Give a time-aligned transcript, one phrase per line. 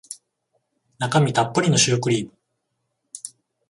[0.97, 2.33] 中身たっぷりのシュークリーム